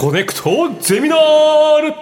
[0.00, 1.94] コネクトゼミナール。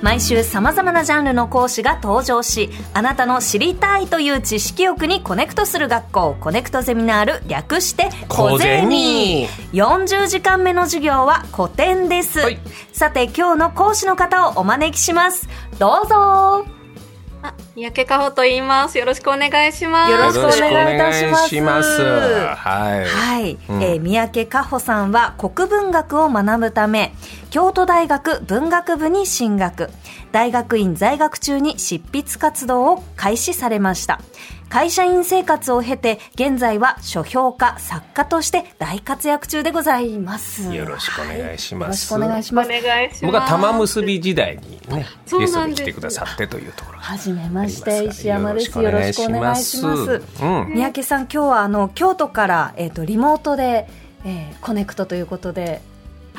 [0.00, 12.58] 毎週さまざまなジャンルの講師が登場しあなたの知りたいという知識欲にコネクトする学校コネクトゼミナール略してコネゼミ40時間目の授業は古典です、はい。
[12.94, 15.46] さて今日の講師の方をお招きします。
[15.78, 16.80] どうぞ。
[17.42, 18.98] あ、三宅かほと言います。
[18.98, 20.10] よろしくお願いします。
[20.10, 21.12] よろしくお願いいた
[21.48, 22.02] します。
[22.02, 27.14] はい、はい、うんえー三宅佳穂さんは国文学を学ぶため
[27.48, 29.88] 京都大学文学部に進学。
[30.30, 34.20] 大学院在学中に執筆活動を開始されました。
[34.68, 40.72] 会社員生活を経て現在は書評家作家として大活躍中でございます。
[40.72, 42.12] よろしくお願いします。
[42.12, 42.68] よろしくお願いしおます。
[42.68, 43.26] 願いします。
[43.26, 48.78] 僕は玉結び時代にねそうゲストに来てくださってというところがはじめまして石山です。
[48.78, 50.22] よろしくお願いします。
[50.42, 53.86] うん三宅さん今日はあの京都から、えー、とリモートで、
[54.24, 55.80] えーコネクトということで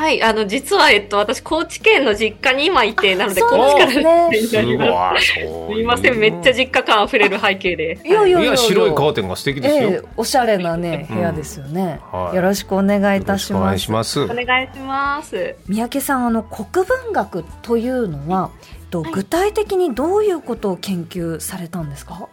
[0.02, 4.42] はい、あの、実は、えっと、私、高知県の実家に今いて、なので、高知からで。
[4.42, 8.00] すみません、めっちゃ実家感あふれる背景で。
[8.04, 11.18] いやいやいや白いカーテンが素敵ですよ、ええおしゃれなねうん。
[11.18, 12.36] 部屋ですよね、はい。
[12.36, 13.76] よろしくお願いいたします。
[13.76, 14.22] いします。
[14.22, 15.56] お願いします。
[15.68, 18.50] 三宅さんあの国文学というのは
[18.90, 19.12] とはい。
[19.12, 22.28] 具体的にどういうことを研究されたんですか、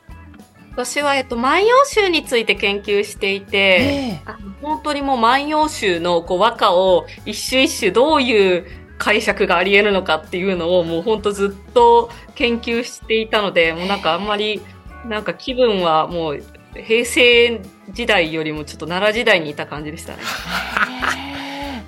[0.79, 8.65] 私は、えっと、万葉集について研究していて、ええあの本当にもう万葉集のこう和歌を一首一首どういう
[8.97, 14.62] 解釈があり得るのかっていうのをもう本当ずっと研究していたので、もうなんかあんまり、
[15.05, 20.19] なんか気分はもう平成時代よりもちょっと奈良時代にいた感じでしたね。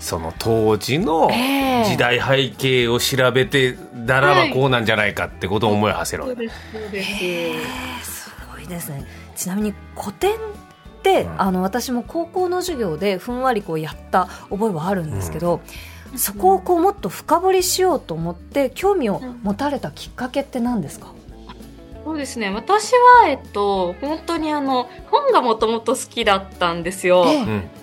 [0.00, 7.04] その当時のええ時代背景を調べてならばこうなんじゃないかってことを思い馳せるわけそうです、そうで
[8.02, 8.09] す。
[8.70, 9.04] ですね。
[9.36, 10.36] ちなみに古典っ
[11.02, 15.60] て、うんあの私も高校の授業でふんわりこうやった覚えはあるんですけど、
[16.16, 21.12] そこをこうもっと深掘りしようと思って興味を持たれたきっかけって何ですか、
[22.04, 22.50] そうですね。
[22.50, 27.24] 私は、えっと、本当にあの、本がもともと好きだったんですよ。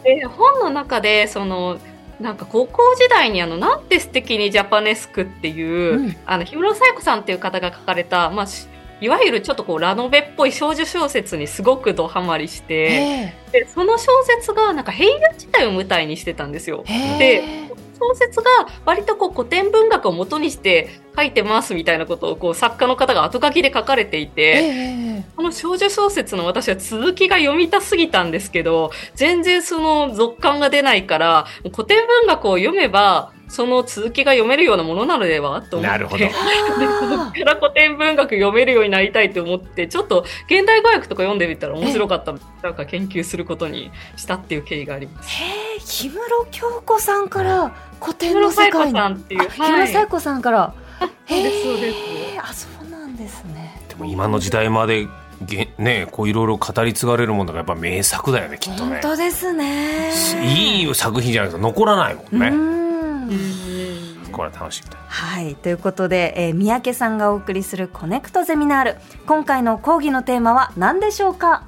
[0.03, 1.78] で、本の中で、その、
[2.19, 6.16] なんか高校時代にあの、なんて素敵にジャパネスクっていう、うん。
[6.25, 8.67] あの、氷室冴子さんっていう方が書かれた、まあ、し
[9.00, 13.52] いわゆるちょっとこう、ラノベっぽい少女小説にすごくドハマりして、え。
[13.52, 16.84] で、その小説がなんか平安時代を舞台にしてたんですよ。
[16.88, 17.18] え。
[17.18, 17.68] で
[18.00, 18.50] 小説が
[18.85, 35.91] 割とこう古典文学を元にして書いてますみたいなことをこう作家の方が後書きで書かれていえて、えこの少女小説の私は続きが読みたすぎたんですけど、全然その続感が出ないから、古典文学を読めば、その続きが読めるようなものなのではと思って。
[35.91, 36.19] なるほど。
[36.25, 45.30] でそこから古典文学読めるようになりたいと思って、ちょっと現代語訳とか読んでみたら面白かったなんか研究することにしたっていう経緯があります。
[45.41, 47.72] え氷室京子さんから
[48.02, 49.00] 古典の木村沙子世界に。
[49.00, 49.41] さんっていう。
[49.41, 51.96] あ氷室沙子さんから、 そうです、そうです。
[52.41, 53.81] あそうなんですね。
[53.90, 55.08] でも今の時代まで
[55.46, 60.12] げねこういろいろ語り継がれるものがやっぱ名作だよねきっと本ね当ですね。
[60.44, 62.86] いい作品じゃないと残らないもんね、うん
[64.31, 64.97] これは楽しみだ。
[65.07, 65.55] はい。
[65.55, 68.95] ということで、えー三宅さんがお送りするコネクトゼミナール。
[69.25, 71.63] 今回の講義のテーマは何でしょうか？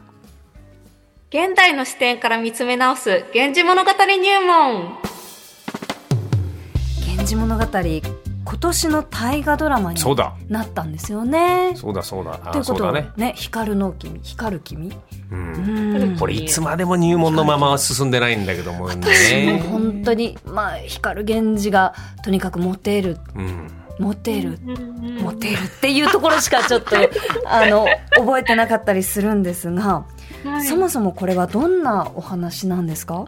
[1.29, 4.97] 現代の視点から見つめ直す、源氏物語入門。
[7.05, 7.65] 源氏物語
[8.49, 10.33] 今年の大河ドラマにそうだ。
[10.47, 11.73] なったんですよね。
[11.75, 12.35] そうだそうだ。
[12.51, 13.11] ということはね。
[13.15, 14.91] ね光の君光る君？
[15.31, 16.13] ううん。
[16.15, 19.59] んこれいつまでも入門のままは進んでないんだけどもね。
[19.69, 21.93] 本当にまあ光源氏が
[22.23, 23.19] とにかくモテる。
[23.35, 23.67] うん。
[23.99, 24.57] モテる。
[24.63, 26.95] モモテるっていうところしかちょっと
[27.45, 27.85] あの
[28.15, 30.05] 覚えてなかったりするんですが、
[30.43, 33.25] はい、そもそもこれはどんなお話なんですか？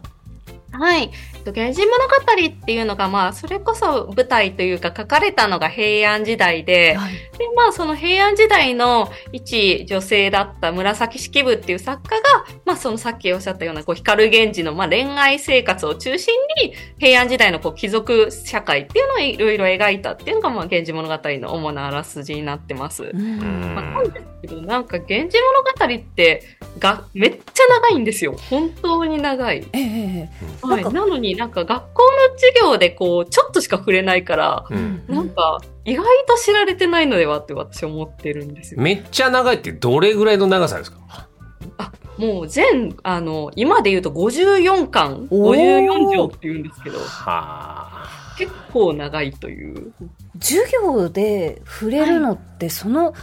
[0.72, 1.12] はい。
[1.36, 2.16] えっと源氏物語
[2.62, 23.06] っていうのが、まあ、それこそ舞台というか書かれたのが平安時代で、はいで、まあ、その平安時代の一女性だった紫式部っていう作家が、まあ、そのさっきおっしゃったような、こう、光源氏の、まあ、恋愛生活を中心に、平安時代の、こう、貴族社会っていうのをいろいろ描いたっていうのが、まあ、源氏物語の主なあらすじになってます。
[23.12, 25.38] うんまあ、なんですけど、なんか、源氏
[25.80, 26.44] 物語って、
[26.80, 28.36] が、めっちゃ長いんですよ。
[28.50, 29.66] 本当に長い。
[29.74, 30.30] ええええ
[30.62, 30.84] はい。
[30.84, 38.82] なのになんか学校の授業でこう、ちょっとしか触れないから、うんなんか、意外と知られてないのではって私は思ってるんですよ。
[38.82, 41.00] めっちゃ長いってどれぐらいの長さですか？
[42.18, 49.92] もう全、あの、今で言うと54巻、おー54条って言うんですけど、はあ結構長いという。
[50.40, 53.14] 授業で触れるのってその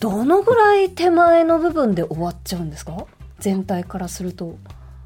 [0.00, 3.06] どのぐらい手前の部分で終わっちゃうんですか？
[3.38, 4.56] 全体からすると。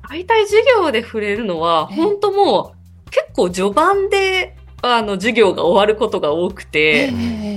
[0.08, 2.75] 大体授業で触れるのは、え本当も
[3.06, 7.10] う結構序盤で、あの、授業が終わることが多くて、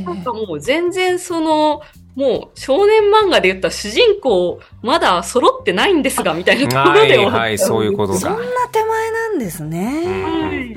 [0.05, 1.81] なんかもう全然その、
[2.15, 8.37] もう少年漫画で言った主人公、まだ揃ってないんですが、みたいなところはいで終わっちゃはい、そういうことだそんな。
[8.71, 10.75] 手前なんですうね。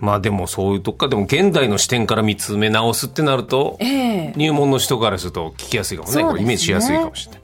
[0.00, 6.42] まあでもそういうとこか、でも現代の視点から見つめ直すってなると、ええ入門の人からすると聞きやすいかもね。
[6.42, 7.42] イメージしやすいかもしれない。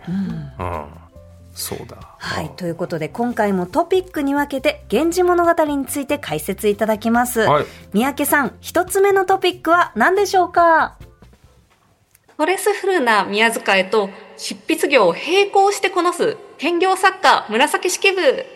[0.58, 0.84] うんうん。
[1.60, 1.96] そうだ。
[2.18, 2.50] はい。
[2.50, 7.40] ということで、今回もトピックに分けて、源氏物語について解説いただきます。
[7.40, 7.64] はい。
[7.92, 10.96] 三宅さん、一つ目のトピックは何でしょうか？
[12.28, 18.46] ストレスフルな宮遣いと執筆業を並行してこなす兼業作家紫式部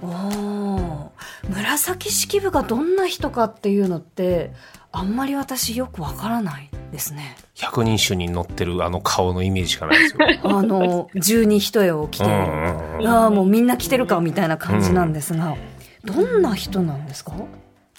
[0.00, 1.08] おー
[1.48, 4.52] 紫式部がどんな人かっていうのって、
[4.92, 7.36] あんまり私よくわからないですね。
[7.54, 10.18] 百人種に乗ってるあの顔のイメージしかないですよ。
[10.50, 12.30] あの、十二一重を着てる。
[12.30, 15.56] うんうんうんああ、もうみんな着てるかみたいな感じなんですが、
[16.04, 17.32] どんな人なんですか？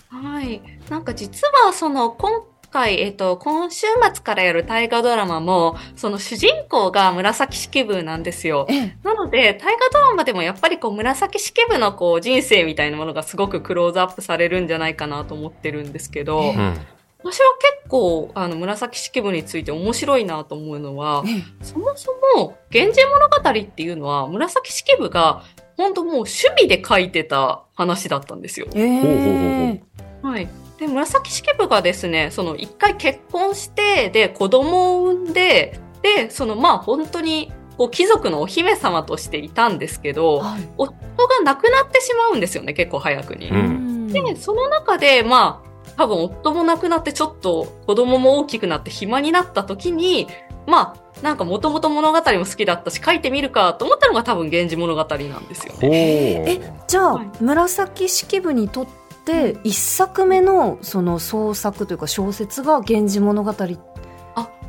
[0.09, 0.61] はい。
[0.89, 8.65] なんか実はその今回、えっと、今週末からやる大河ドラマも、その主人公が紫式部なんですよ。
[8.69, 8.97] ええ。
[9.03, 16.77] なので、大河ドラマでもやっぱりこう紫式部のこう人生みたいなものがすごくクローズアップされるんじゃないかなと思ってるんですけど、えうん。
[17.25, 25.41] 私は結構あの紫式部について面白いなと思うのは、えそもそも、源氏物語っていうのは、紫式部が、
[25.75, 28.67] 本当もう趣味で書いてた話だったんですよ。
[28.75, 29.29] ええほうほうほ
[29.73, 29.81] う
[30.21, 30.47] ほはい。
[30.77, 40.93] で、紫式部がですね、その一回結婚して、で、子供を産んで、で、そのまあ本当に、こう貴族のお姫様としていたんですけど、はい夫
[41.27, 43.49] が亡くなってしまうんですよね、結構早くに。
[43.49, 50.27] うんで、その中で、まあ、多分夫も亡くなってちょっと子供も大きくなって暇になった時に、
[50.67, 55.89] まあ、なんかもともと物語も好きだったし書いてみるかと思ったのが多分源氏物語なんですよほう。
[55.93, 57.27] えじゃあ、はい。
[57.39, 58.87] 紫式部にとっ
[59.25, 63.53] て一作目のその創作というか小説が「源氏物語」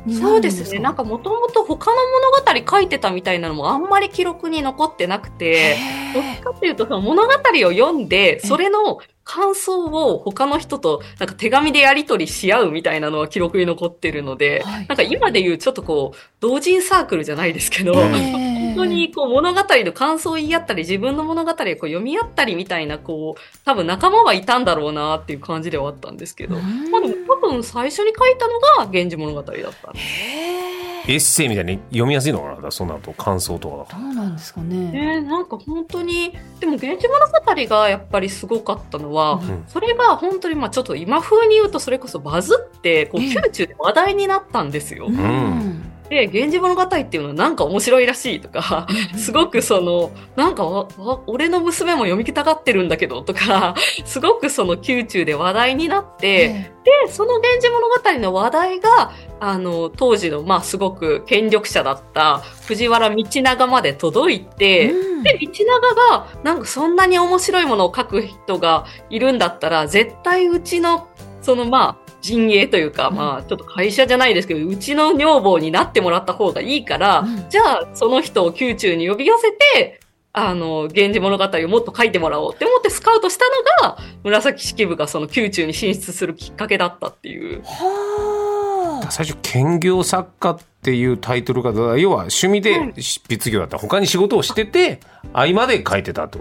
[0.09, 0.63] そうるんですか？
[0.63, 0.79] ですね。
[0.79, 5.75] なんかもともと他の物語書いてたみたいなのもあんまり記録に残ってなくて、
[6.13, 14.87] どっちかっていうとその物語を読んで、それの感想を他の人となんか手紙でやり取りし合うみたいなのは記録に残ってるので、はい。
[14.87, 18.09] なんか今で言うちょっとこう、同人サークルじゃないですけど、うん。
[18.09, 26.89] 本当にこう物語の感想を言い合ったり、自分の物語をこう読み合ったりみたいな、こう、多分仲間はいたんだろうなっていう感じではあったんですけど、うん。
[26.89, 29.57] まあ多分最初に書いたのが源氏物語だった
[29.91, 29.99] んで。
[29.99, 32.69] へえエッセイみたいに読みやすいのかな？
[32.69, 33.97] その後感想とか。
[33.97, 39.49] どうなんですかね、ねなんか本当に、でも源氏物語がやっぱりすごかったのは、うん。
[39.49, 43.27] うんそれが本当にまあちょっと今風に言うとそれこそバズって、こうええ。
[43.29, 45.07] 宮中で話題になったんですよ。
[45.07, 48.87] うんで、源氏物語っていうのはなんか面白いらしいとか、
[49.17, 50.87] すごくその、なんか
[51.27, 53.75] 俺の娘も読みたがってるんだけどとか、
[54.05, 56.71] すごくその宮中で話題になって、え。
[57.07, 65.23] で、その源氏物語の話題が、あの、当時の、まあ、すごく権力者だった藤原道長まで届いて、うん。
[65.23, 71.07] で、道長が、なんかそんなに面白いものを書く人がいるんだったら、絶対うちの、
[71.41, 77.49] そのまあ、陣営というか、うんまあ、ちょっと会社じゃないですけど、うちの女房になってもらった方がいいから、うん。
[77.49, 79.99] じゃあ、その人を宮中に呼び寄せて、
[80.33, 83.45] あの、源氏物語をもっと書いてもらおうって思ってスカウトした
[83.83, 87.61] のが、紫式部がその宮中に進出するきっかけだったっていう。
[87.63, 89.11] はあ。
[89.11, 93.77] 最初兼業作家っていうタイトルが要は趣味で執筆業だった。
[93.77, 94.99] 他に仕事をしてて
[95.33, 96.39] 合間で書いてたと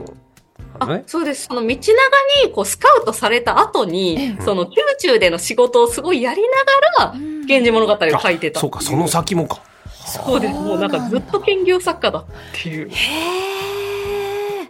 [0.81, 1.47] あね、そうです。
[1.47, 1.93] その道長
[2.47, 6.49] にこうスカウトされた後にえ、その宮中での仕事をすごいやりな
[7.05, 8.61] がら、源氏物語を書いてた。
[8.61, 10.55] そうかその先もかそうです。
[10.55, 12.89] もうなんかずっと兼業作家だっていう。
[12.89, 14.69] へえ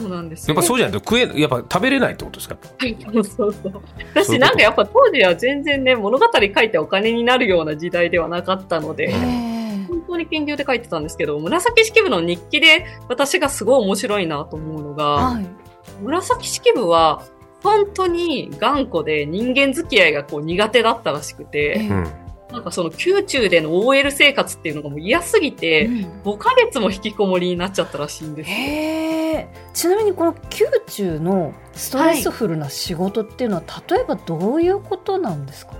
[0.00, 0.54] そうなんですよ。
[0.54, 2.56] やっぱそうじゃないと食えやっぱ食べれないってことですか？
[2.80, 3.82] やっぱそうそうそう。
[4.14, 9.12] 私なんかやっぱ当時は全然ね、物語書いてお金になるような時代ではなかったので、
[10.08, 15.46] 当に研究で書いてたんですけど、紫式部の日記で私がすごい面白いなと思うのが、はい。
[16.02, 17.22] 紫式部は
[17.62, 22.06] 本当に頑固で人間付き合いがこう苦手だったらしくえて、えうん。
[22.52, 26.22] なんかその宮中での OL 生活っていうのがもう嫌すぎて、うん。
[26.24, 28.56] 5ヶ月も引きこもりになっちゃったらしいんですよ。
[28.56, 29.48] へえ。
[29.74, 35.72] ちなみにこの宮中のストレスフルな仕事っていうのは、例えばどういうことなんですか？
[35.72, 35.78] こ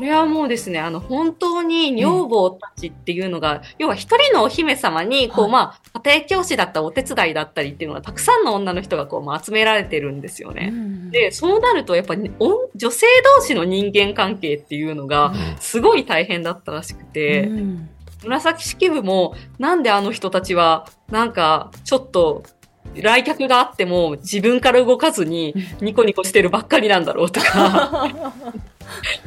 [0.00, 5.52] れはもうですね、あの、本当に女房たちっていうのが、要は一人のお姫様に、こう、はい。
[5.52, 10.70] まあ、家庭教師だったりお手伝いだったりっていうのが、たくさんの女の人がこう、まあ、集められてるんですよね。
[10.72, 17.88] うんで、そうなると、やっぱり、お女性同士の人間関係っていうのが、すごい大変だったらしくて、うん。
[18.24, 22.42] 紫式部も、なんであの人たちは、なんか、ちょっと、
[22.96, 28.08] 来客があっても自分から動かずにニコニコしてるばっかりなんだろうとか、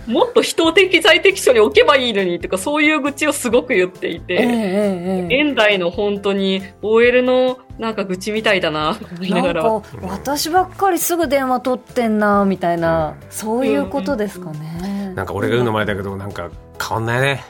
[0.07, 9.63] もっと人を適材適所に置けばいいのにとか、そういう愚痴をすごく言っていて、ええええ現代の本当に OL のなんか愚痴みたいだな、と思いながら。
[9.63, 15.13] なんか私ばっかりすぐ電話取ってんなみたいなそういうことですかね。
[15.15, 16.49] なんか俺が言うのもあれだけどなんか
[16.81, 17.43] 変わんないね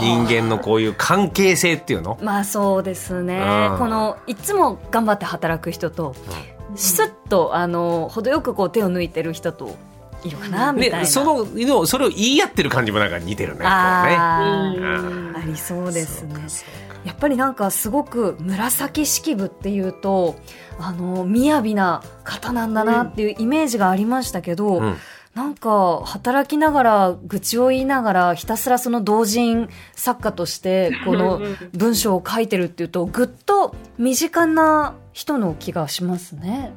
[0.00, 2.18] 人間のこういう関係性っていうの？
[2.22, 3.38] まあそうですね。
[3.38, 3.78] うん。
[3.78, 6.14] このいつも頑張って働く人と
[6.76, 9.76] スッとあの程よくこう手を抜いてる人と
[10.24, 13.70] いるかなみたいな、ね、そののそれを言い合ってる感じもなんか似てるねこうね。
[13.70, 16.34] ありそうですね。
[17.04, 20.36] やっぱりなんかすごく紫式部っていうと
[20.78, 24.96] あの雅な方なんだなっていうイメージがありましたけど、うん
[25.34, 31.40] なんか働きながら愚痴を言いながらひたすらその同人作家として この
[31.72, 36.72] 文章を書いてるっていうとぐっと身近な人の気がしますね。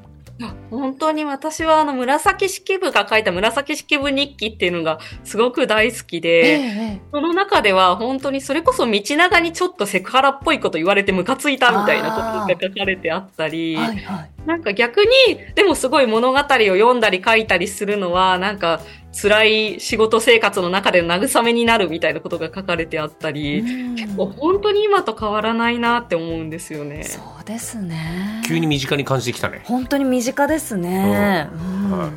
[0.70, 12.18] 本当に私はあの紫式部が書いた紫式部日記っていうのがすごく大好きで、えその中では本当にそれこそ道長にちょっとセクハラっぽいこと言われてムカついたみたいなこ
[12.54, 14.32] とが書かれてあったり、はいはい。
[14.46, 15.08] なんか逆に、
[15.56, 18.82] でもすごい物語を読んだり書いたりするのは、なんか
[19.20, 19.44] 辛
[19.76, 23.64] い仕事生活の中での慰めになるみたいなことが書かれてあったり、
[23.96, 27.04] 結構本当に今と変わらないなって思うんですよね。
[27.04, 28.44] そうですね。
[28.48, 31.50] 急に身近に感じてきたね本当に身近ですね。
[31.52, 32.12] うんはい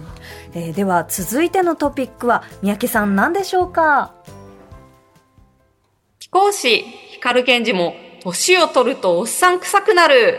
[0.53, 4.13] えーでは続いてのトピックは三宅さん何でしょうか？
[6.19, 10.39] 貴公子、光源氏も、年を取るとおっさん臭くなる。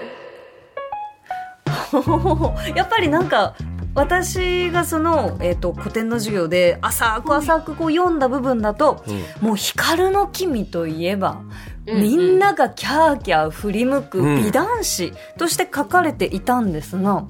[2.75, 3.55] やっぱりなんか
[3.93, 9.48] 私がその、えー、と古典の授業で浅く浅くこう読んだ部分だと、うん。
[9.48, 11.41] もう光の君といえば、
[11.86, 12.01] うんうん。
[12.01, 14.43] みんながキャーキャー振り向くうん。
[14.43, 17.25] 美男子として書かれていたんですが、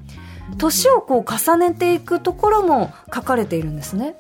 [0.57, 4.15] 年をこう重ねていくところも書かれているんですね。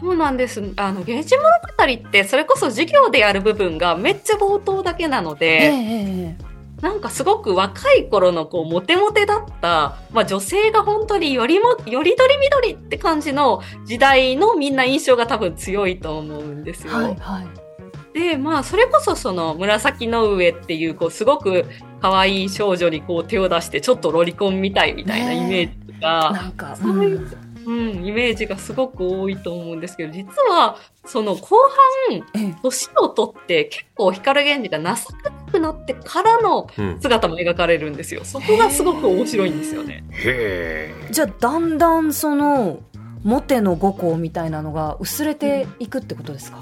[0.00, 0.60] そうなんです。
[0.76, 1.48] あの、源氏物
[1.98, 6.51] 語って、それこそ授業でやる部分がめっちゃ冒頭だけなのえで、ええ
[6.82, 16.92] なんかすごく若い頃のこう、モテモテだった、まあ女性が本当によりも、よりどりみどりって感じの時代のみんな印象が多分強いと思うんですよ。
[16.92, 18.18] えはいはい。
[18.18, 21.66] で、まあそれこそその紫の上っていう、こう、すごく
[22.00, 31.56] 可愛い少女にこう手を出してちょっとロリコンみたいみたいなイメージが、なんか、そういううん、イメージがすごく多いと思うんですけど、実は、その後
[32.08, 38.24] 半、ええ年を取って結構光源氏が情けなくなってからのうん姿も描かれるんですよ。
[38.24, 40.04] そこがすごく面白いんですよね。
[40.10, 42.80] へえじゃあだんだんその
[43.24, 46.58] モテの五行みたいなのが薄れていくってことですか、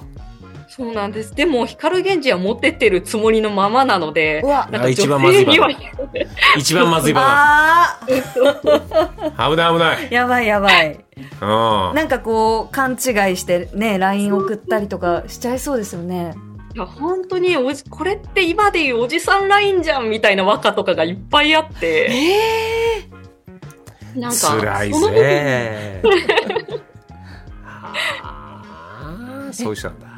[0.81, 1.35] そうなんです。
[1.35, 4.67] でも、光源氏はモテてるつもりのままなのでう、わ。
[4.73, 5.69] なんか一番まずい場
[6.57, 10.09] 一番まずい場あだ危ない危ない。
[10.09, 10.99] ーやばいやばい。
[11.43, 11.49] うん。
[11.95, 12.97] なんかこう勘違い
[13.37, 16.35] してね LINE 送ったりとかしちゃいそうですよね。
[16.75, 22.11] いや本当におじ、これって今でいうおじさんラインじゃんみたいな和歌とかがいっぱいあって、
[24.15, 26.03] えなんか、辛いぜ。
[29.53, 30.07] そ ういう人なんだ。
[30.07, 30.10] ー、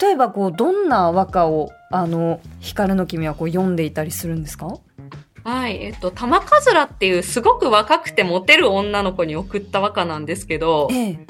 [0.00, 4.78] 例えばこうどんな和歌をあの光の君はこう読んでいたりするんですか？
[5.42, 11.26] はい、えっと、玉かずらっていうすごく若くてモテる女の子に送った和歌なんですけど、ええ。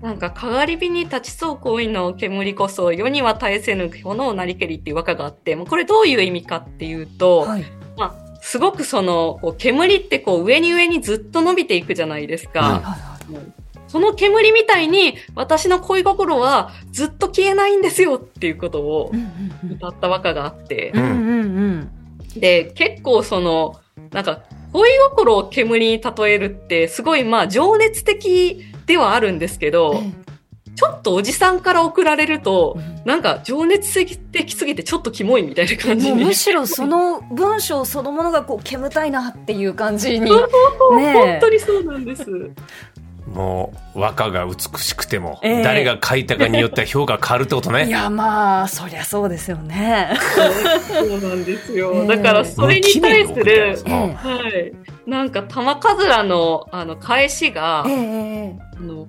[0.00, 7.64] なんか、かがり火に立ちそう恋の煙こそ世には絶えせぬ炎をなりけりっていう和歌があって、もうこれどういう意味かっていうと、はい。
[7.96, 12.60] まあ、すごくその、こう煙ってこう上に上にずっと伸びていくじゃないですか。
[12.60, 12.96] うんはいは
[13.40, 13.61] い
[13.92, 19.12] その煙みたいに私の恋心はずっと消えないんですよっていうことを
[19.70, 20.92] 歌った和歌があって。
[20.94, 22.40] う、んうんうん。
[22.40, 23.78] で、結構その、
[24.10, 30.22] なんか、恋心を煙に例えるって、すごいまあ情熱的ではあるんですけど、え
[30.74, 36.24] ちょっとおじさんから送られるとえ、なんか情熱的すぎてちょっとキモいみたいな感じに。
[36.24, 40.30] むしろその文章そのものがこう煙たいなっていう感じに。
[40.30, 40.30] ねえ。
[40.32, 42.24] 本当にそうなんです。
[43.26, 50.10] もう和歌が美しくても、ええ誰が書いたかによっては評価変わるってことねいやまあそりゃそうですよね。
[50.88, 51.92] そうなんですよ。
[51.94, 54.72] ええだからそれに対する、ええはい。
[55.08, 59.06] なんか玉かずらの、あの、返しが、ええあの、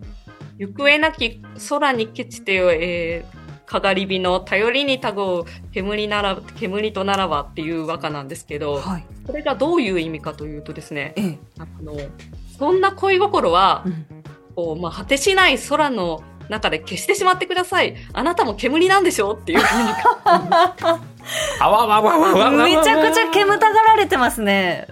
[0.58, 9.06] 行方なき空にケチてよ、えー、かがり火の頼りにたごう煙なら、煙とならばっていう和歌なんですけど、はい。
[9.26, 11.96] これがどういう意味かというとですね、ええあの、
[12.58, 14.06] そんな恋心はう、ん
[14.56, 17.96] こう、まあ、果てしない空の中で消してしまってください。
[18.14, 19.90] あなたも煙なんでしょっていうふうに。
[21.60, 24.88] あわわわわわわめちゃくちゃ煙たがられてますね。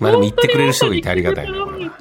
[0.00, 1.64] まあでも言ってくれる人がいてありがたいな。
[1.64, 1.92] これは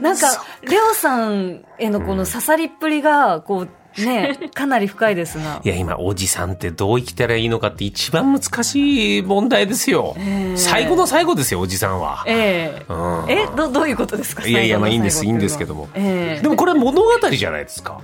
[0.00, 5.68] なんか、レオさんへのこの刺さりっぷりが、こう、ね、かなり深いですが い。
[5.68, 10.14] や、今、おじさんってどう生きたらいいのかって一番難しい問題ですよ。
[10.18, 12.24] ええ最後の最後ですよ、おじさんは。
[12.26, 14.46] ええうんえ、ど、どういうことですか？
[14.46, 18.00] いやいやまあいいんですいいんですけどもええでもこれ物語じゃないですか。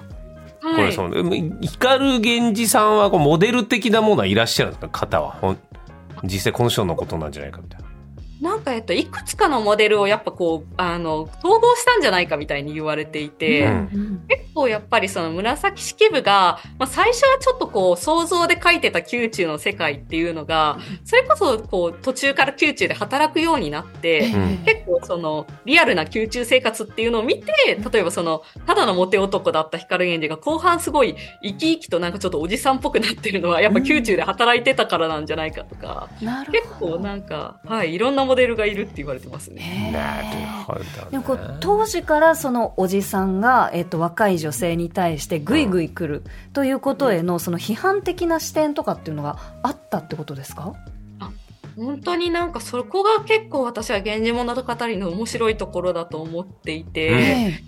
[0.62, 0.87] こはい。
[0.87, 1.14] れその、
[1.62, 4.88] 光源氏さんはこうモデル的なものはいらっしゃるんですか？
[5.06, 5.56] 方は。
[6.23, 7.87] 実際この人のことなんじゃないかみたいな。
[8.40, 13.68] なんか、えっと、いくつかのモデルをやっぱこう、あの、統合したんじゃないかみたいに言われていて、
[14.28, 24.59] 結構やっぱりその紫式部が、まあ、最初はちょっとこう想像で描いてた宮中の世界っていうのが、それこそこう途中から宮中で働くようになって、うん。
[24.64, 27.52] 結構そのリアルな宮中生活っていうのを見て、
[27.92, 36.09] 例えばそのただのモテ男だった光源氏が後半すごい生き生きとなんかちょっとおじさんっぽくなってるのはやっぱ宮中で働いてたからなんじゃないかとか、
[36.50, 36.70] 結。
[36.80, 39.91] 構なんか、はい、いろんなモデルがいるって言われてますね。
[39.93, 40.27] なる
[40.65, 40.87] ほど、ね。
[41.11, 46.23] でもこう当時からそのおじさんが、えっと若い女性に対してグイグイ来る
[46.53, 50.75] ということへのその批判的な視点とかっていうのがあったってことですか？
[51.77, 57.61] 本当になんかそこが結構私は源氏物語の面白いところだと思っていて、え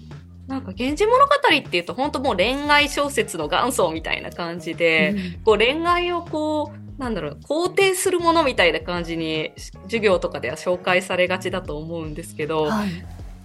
[0.47, 5.15] なんか源氏物語っていうと本当もう恋愛小説の元祖みたいな感じえで、
[5.45, 9.53] こう恋愛をこう、なんだろう、肯定するものみたいな感じに
[9.85, 12.89] 授業とかでは紹介されがちだと思うんですけど、はい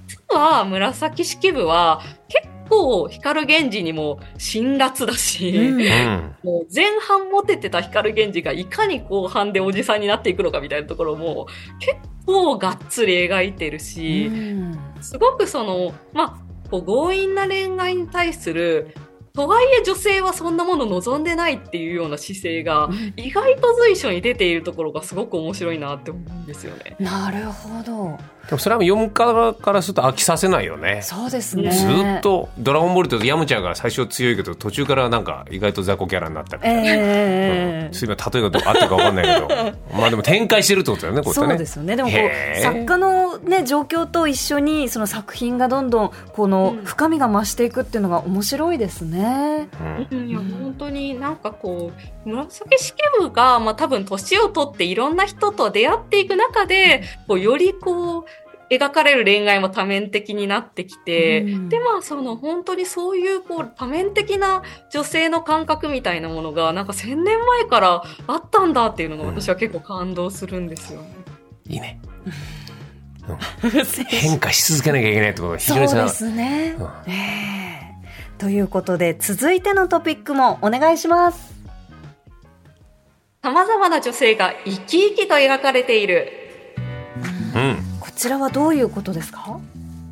[0.07, 6.35] 実は紫式部は結構光源氏にも辛辣だし、うんうん。
[6.43, 11.47] もう前半モテてた光源氏がいかに後半でおじさんになっていくのかみたいなところも
[11.79, 18.93] 結構がっつり描いてるし、うんすごくその、まあ、こう強引な恋愛に対する、
[19.37, 26.95] とはいえ女性はそんなもの望んでないっていうような姿勢が意外と随所に出ているところがすごく面白いなって思うんですよね。
[26.99, 28.17] なるほど
[28.49, 31.01] でもそれは読む側からすると飽きさせないよね。
[31.03, 31.69] そうですね。
[31.69, 36.81] ずっと「ドラゴンボール」とヤムチャが最初強いけど途中からなんか意外と雑魚キャラになったみたいな。
[36.83, 39.73] ええうん、すいません例えがどう合ってるか分かんないけど。
[39.97, 41.95] まあでも展開してるってことだよねこうやってねそうですよね。
[41.95, 49.67] でもこう作家の、ね、状況と一緒にその作品がどんどんこのうん深みが増していくっていうのが面白いですね。
[50.11, 50.17] うん。
[50.19, 50.29] うん。
[50.29, 51.91] いや本当になんかこ
[52.25, 58.25] う紫式部が、まあ、多分年を取っていろんな人と出会っていく中でこうよりこう
[58.69, 61.69] 描かれる恋愛も多面的になってきて、うん。
[61.69, 71.01] でまあその本当にそういうこう多面的な女性の感覚みたいなものがなんか千年前からあったんだっていうのが私は結構感動するんですよ。
[71.01, 71.07] ね。
[71.67, 71.99] いいね。
[74.07, 77.13] 変化し続けなきゃいけないってことが非常にさそうですね、うんえ。
[77.13, 77.57] え
[78.37, 81.55] ということで続いてのトピックもお願いします。
[83.41, 86.31] 様々な女性が生き生きと描かれている。
[87.55, 87.77] うん。
[87.77, 87.86] こ
[88.17, 89.59] ちらはどういうことですか？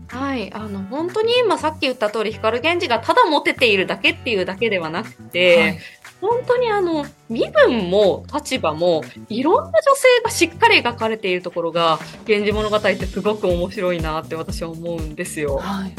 [0.07, 5.79] はい、あの本当に今さっき言った通り光源氏がただモテているだけっていうだけではなくて、はい。
[6.21, 15.57] 本当にあの身分も立場もいろんな女性がしっかり描かれているところが「源氏物語」ってすごく面白いなって私は思うんですよ。
[15.57, 15.93] はい。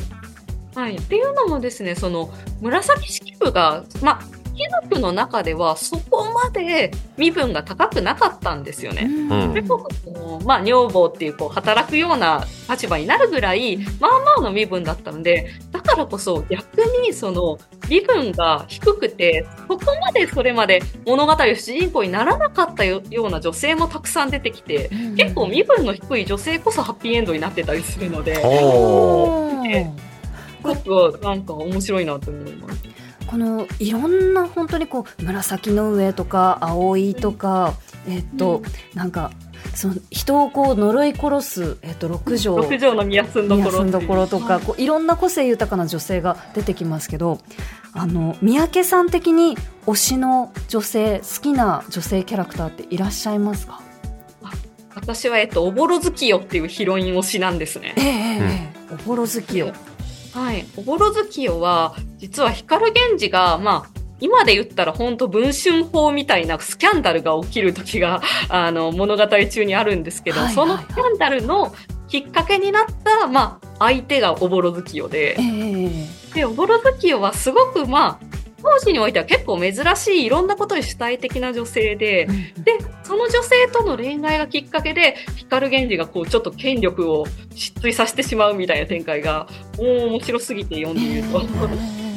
[0.75, 9.03] はい、っていうのもですねその紫式部がまあ貴族の中ではそこまで身分が高くなかったんですよね。
[9.03, 28.41] うんそれこそまあ、女房っていうこう働くような立場になるぐらい、まあまあの身分だったので、だからこそ逆にその身分が低くて、そこまでそれまで物語の主人公にならなかったよような女性もたくさん出てきて、結構身分の低い女性こそハッピーエンドになってたりするので、す
[30.63, 33.06] ごくなんか面白いなと思います。
[33.27, 37.75] このいろんな本当にこう紫の上とか葵とか、
[38.09, 38.63] えっと、
[38.95, 39.33] なんか
[39.75, 42.57] その人をこう呪い殺す、えっと、六条。
[42.57, 47.41] 六条の宮住んどころどころとか、はいこういろんな個性豊かな女性が出てきますけど
[47.93, 53.81] あの三宅さん的に推しの女性好きな女性キャラクターっていらっしゃいますか？
[54.95, 57.95] 私は、えっと、おぼろ月夜っていうヒロイン推しなんですね。
[57.99, 59.73] ええええおぼろ月よ。
[60.37, 60.67] はい。
[60.77, 68.21] おぼろ月夜は、実は光源氏が、まあ、今で言ったら本当文春法みたいなスキャンダルが起きる時が、
[68.51, 71.75] あの、物語中にあるんですけど、はいはいそのスキャンダルの
[72.09, 75.37] きっかけになった、まあ、相手がおぼろ月夜で。
[75.39, 76.35] え、え。
[76.35, 78.26] で、おぼろ月夜はすごく、まあ、
[78.67, 89.47] 当時においては結構珍しいいろんなことに主体的な女性で、で、その女性との恋愛がきっかけで、光源氏がこう、ちょっと権力を失墜させてしまうみたいな展開が、
[89.79, 91.39] もう面白すぎて読んでいると。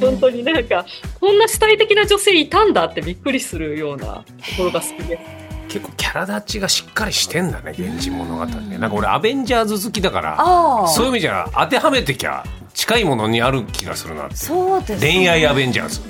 [0.02, 0.86] 本当になんか、
[1.20, 4.24] こんな主体的な女性いたんだってびっくりするようなと
[4.58, 5.50] ころが好きです。
[5.70, 8.80] 結構キャラ立ちがしっかりしてんだね「源氏物語」ね。
[8.80, 15.14] なんか俺アベンジャーズ好きだからああそういう意味じゃ当てはめてきゃ近いものにある気がするなってそうですね。
[15.14, 16.02] 恋愛アベンジャーズ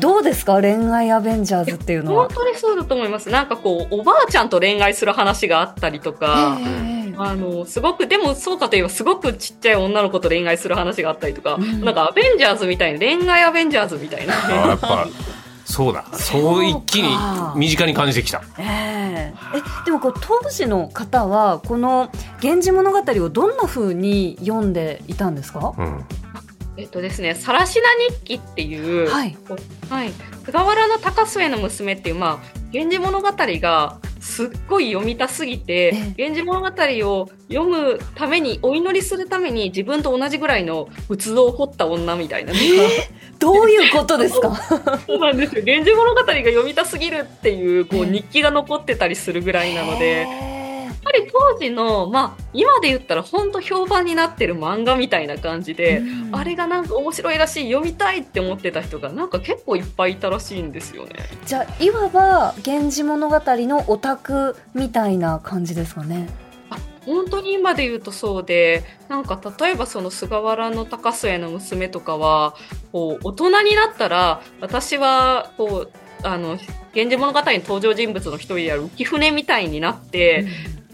[0.00, 0.60] どうですか？
[0.60, 2.26] 恋愛アベンジャーズっていうのは。
[2.26, 3.28] 本当にそうだと思います。
[3.30, 11.84] なんかこう、おばあちゃんと恋愛する話があったりとか、ええあの、すごく、でもそうかといえばすごくちっちゃい女の子と恋愛する話があったりとか、ん。
[11.84, 14.34] なんかアベンジャーズみたいな、恋愛アベンジャーズみたいな。
[14.46, 15.06] あやっぱ
[15.66, 16.04] そうだ。
[16.12, 17.08] そう一気に
[17.54, 18.42] 身近に感じてきた。
[18.58, 19.34] ええ。
[19.54, 22.10] えでもこう当時の方はこの
[22.42, 26.04] 「源氏物語」をどんな風に読んでいたんですか、うん
[26.80, 29.36] えっとですね、さらしな日記っていう、はい。
[29.90, 30.12] はい、
[30.46, 42.54] 菅原の高末の娘っていう、まあ、源氏物語がすっごい読みたすぎて、源氏物語を読むために、お祈りするために自分と同じぐらいの仏像を彫った女みたいな。
[43.38, 44.54] どういうことですか？
[45.06, 45.62] そうなんですよ。
[45.62, 50.26] 源氏物語が読みたすぎるっていう、こう、日記が残ってたりするぐらいなので、
[51.10, 56.36] ぱり当時の、まあ、今で言ったら本当評判になってる漫画みたいな感じで、うん。
[56.36, 61.14] あれがなんか面白いらしい、読みたいって思ってた人がなんか結構いっぱいいたらしいんですよね。
[61.46, 66.28] じゃあいわば「源氏物語」のオタクみたいな感じですかね。
[67.06, 72.54] 本当に今で言うとそうで、なんか例えばその菅原の高末の娘とかは、
[72.92, 75.92] こう、大人になったら、私は、こう、
[76.22, 76.58] あの、
[76.94, 80.46] 源氏物語の登場人物の一人である浮舟みたいになって、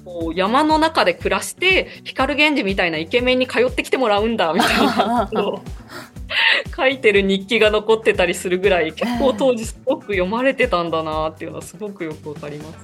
[0.06, 5.28] こう山の中で暮らして、光源氏みたいなイケメンに通ってきてもらうんだ、みたいな
[6.76, 12.78] 書いてる日記が残ってたりするぐらい、結構当時すごく読まれてたんだなっていうのはすごくよくわかります。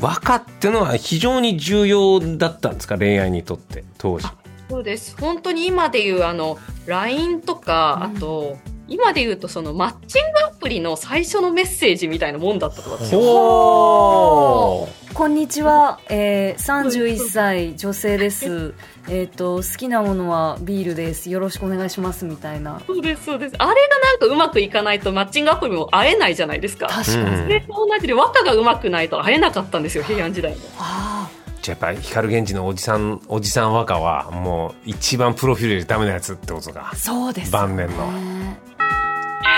[0.00, 4.26] 和歌ってのは非常に重要だったんですか恋愛にとって当時
[4.68, 5.16] そうです。
[5.20, 8.56] 本当に今で言うあの LINE とか、うんあと
[8.88, 13.20] 今で言うとそのマッチングアプリの最初のメッセージみたいなもんだったとかですよ。
[13.20, 18.74] ほこんにちは、えー、31歳女性です。
[19.08, 21.30] えっ、と好きなものはビールです。
[21.30, 22.80] よろしくお願いしますみたいな。
[22.86, 23.54] そうですそうです。
[23.58, 26.86] あれがなんかうまくいかないとマッチングアプリも会えないじゃないですか。
[26.86, 30.58] 確かに、うんそれと同じで和歌がうまくないと会えなかったんですよ平安時代も。
[30.78, 31.28] あ
[31.60, 36.90] じゃあやっぱり光源氏のおじさんおじさん和歌はもう一番プロフィールでダメなやつってことか。
[36.92, 37.50] あそうです。
[37.50, 38.10] 晩年の。
[38.12, 38.60] ね。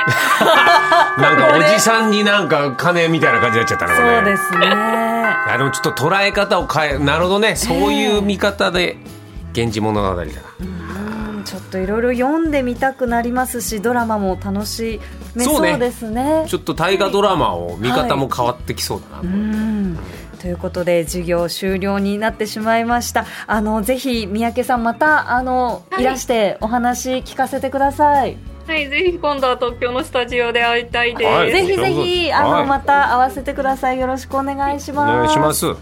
[1.18, 4.16] なんかおじさんになんか金みたいな感じになっちゃったねこれ。
[4.16, 5.12] そうですね
[5.46, 7.57] いやでもちょっと捉え方を変えなるほどね。
[7.57, 8.96] そういう見方で
[9.55, 10.33] 「源氏物語」だな。
[10.61, 11.44] うん。
[11.44, 15.00] ちょっといろいろ読んでみたくなりますしドラマも楽し
[15.35, 16.44] めそうですね。
[16.46, 19.98] ちょっと大河ドラマを見方も変わってきそうだな、うん。
[20.40, 23.26] ということで授業終了になってしまいました。
[23.48, 26.02] あのぜひ三宅さんまたあの、はい。
[26.05, 28.38] い、らしてお話聞かせてください、
[28.72, 34.00] はいぜひ今度は東京のスタジオで会いたいです、はい、ぜひぜひあの、はい、また会わせてください。
[34.00, 35.12] よろしくお願いします。
[35.12, 35.28] お願い。
[35.28, 35.74] します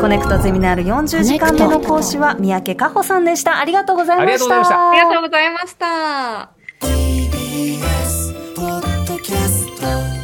[0.00, 3.60] コネクトゼミナール40時間目の講師は三宅佳穂さんでした。
[3.60, 4.90] ありがとうございました。
[4.90, 6.50] ありがとうございました。
[6.80, 10.17] TBS ポッドキャスト。